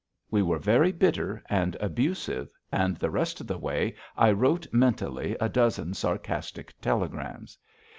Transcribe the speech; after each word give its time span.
We 0.31 0.41
were 0.41 0.57
very 0.57 0.91
bitter 0.91 1.43
and 1.47 1.75
abusive, 1.79 2.49
and 2.71 2.97
the 2.97 3.11
rest 3.11 3.39
of 3.39 3.45
the 3.45 3.59
way 3.59 3.93
I 4.17 4.31
wrote 4.31 4.65
mentally 4.73 5.37
a 5.39 5.47
dozen 5.47 5.93
sarcastic 5.93 6.73
telegrams. 6.81 7.55